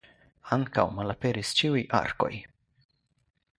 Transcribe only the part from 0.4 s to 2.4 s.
Ankaŭ malaperis ĉiuj arkoj.